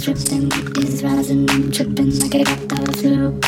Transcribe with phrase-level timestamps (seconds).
[0.00, 3.38] is tripping, is rising, I'm tripping like I got the flu.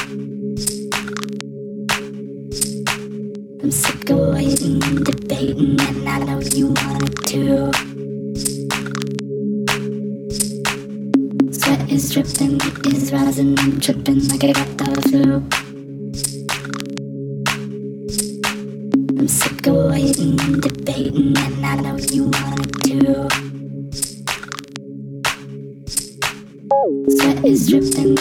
[3.62, 7.72] I'm sick of waiting and debating, and I know you want it too.
[11.52, 12.60] Sweat is dripping,
[12.92, 15.42] is rising, I'm tripping like I got the flu.
[19.18, 22.41] I'm sick of waiting and debating, and I know you want
[27.68, 28.11] dripping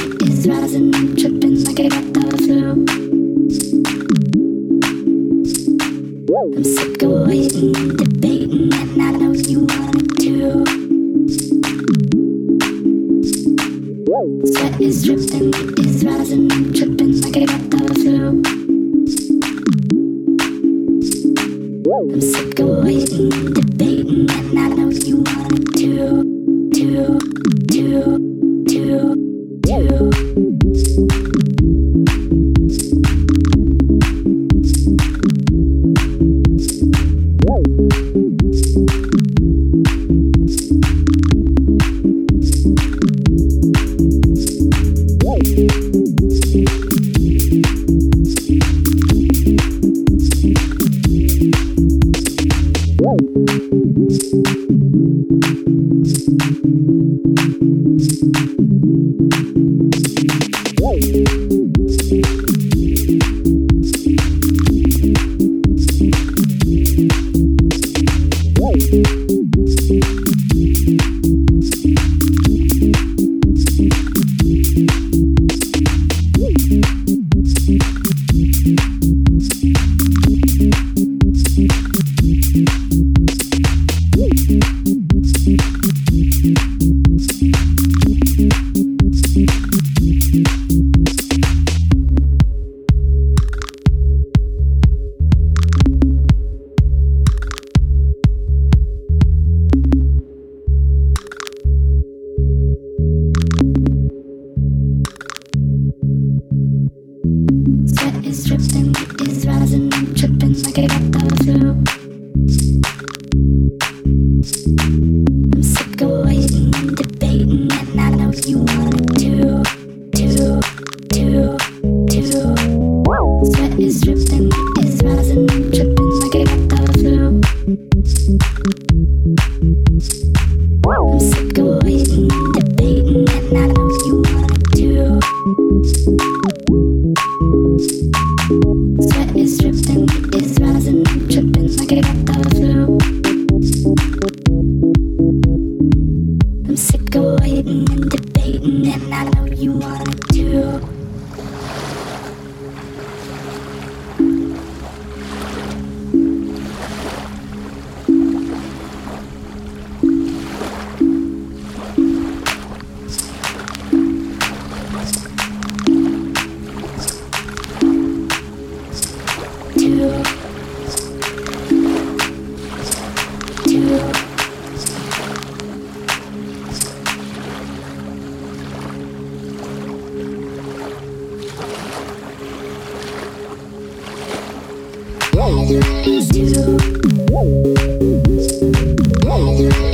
[185.74, 186.78] Is you.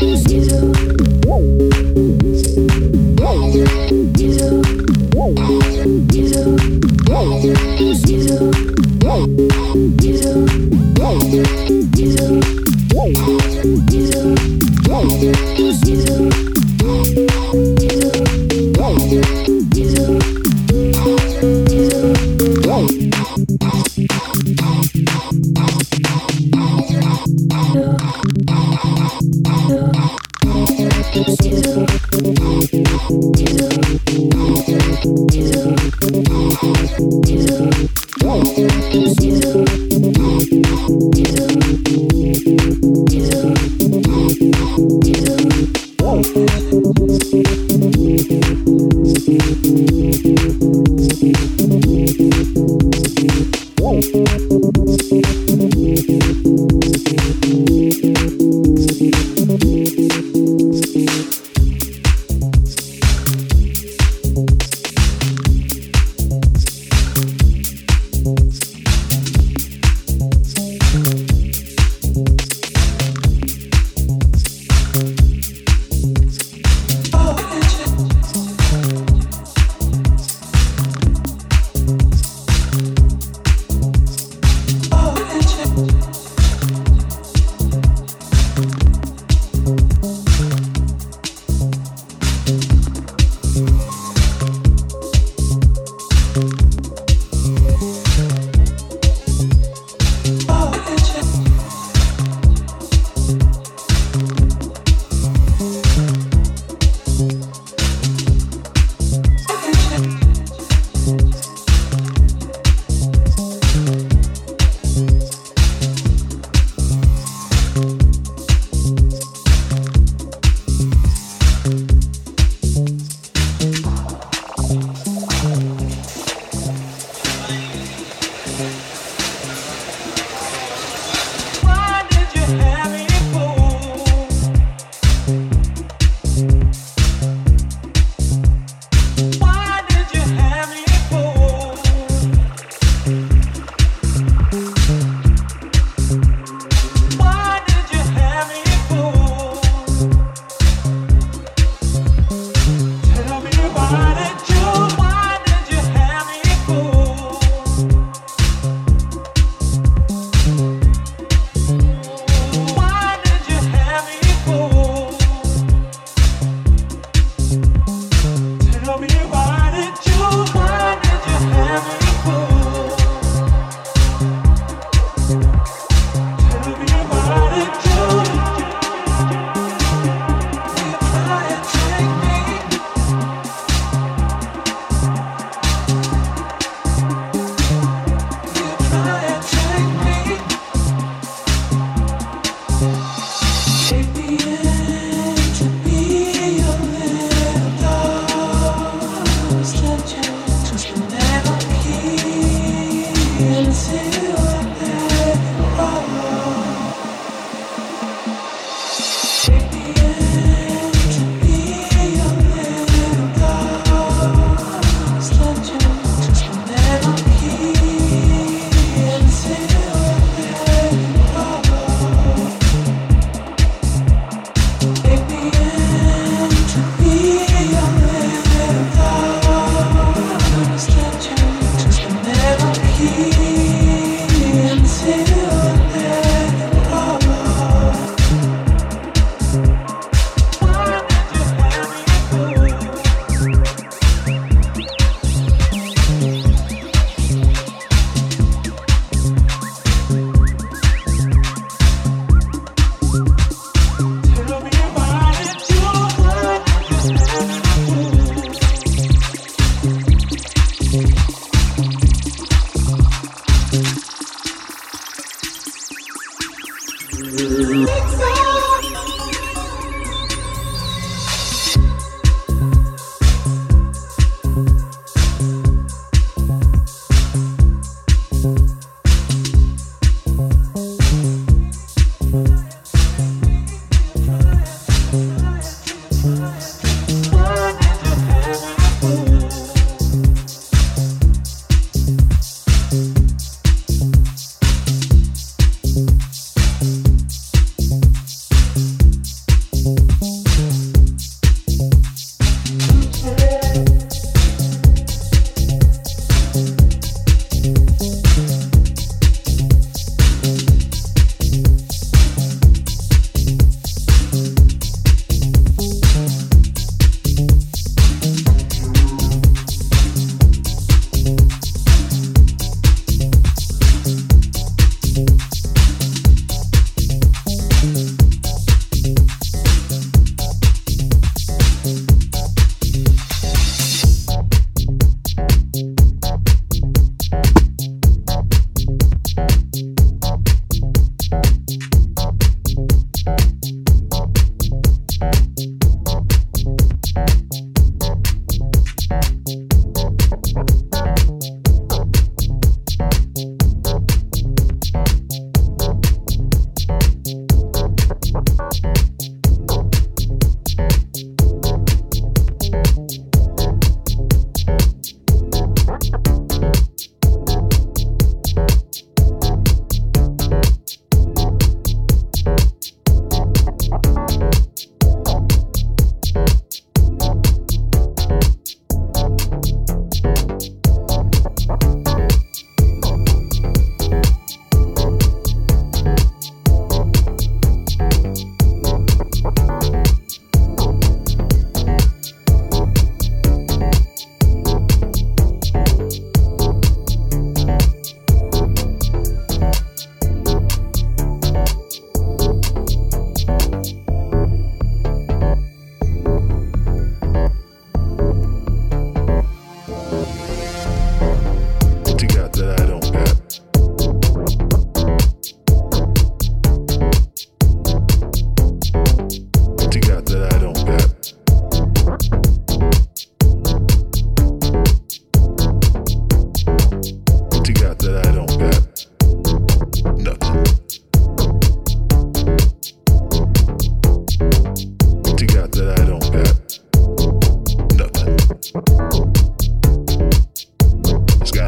[0.01, 0.86] Is you.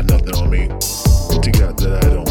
[0.02, 0.62] got nothing on me.
[1.44, 2.29] She got that I don't.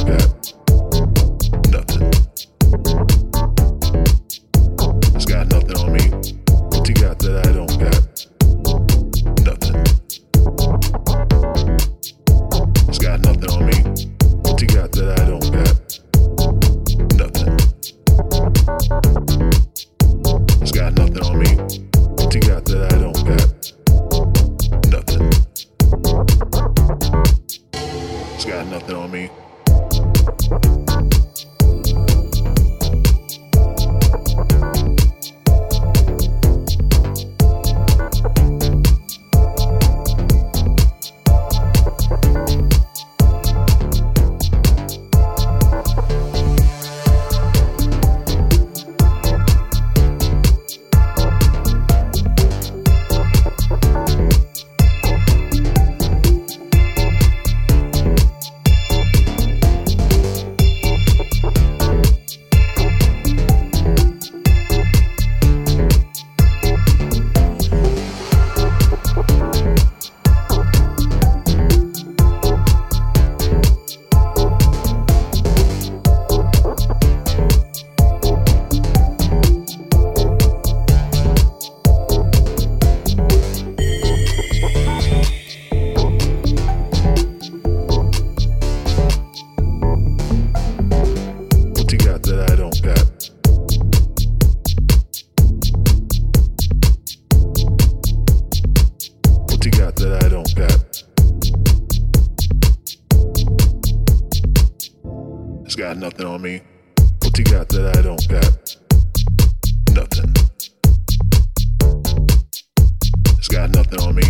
[113.69, 114.23] got nothing on me.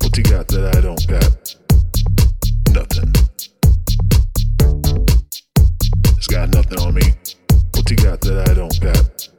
[0.00, 1.56] What you got that I don't got?
[2.74, 3.12] Nothing.
[6.16, 7.12] It's got nothing on me.
[7.74, 9.33] What you got that I don't got?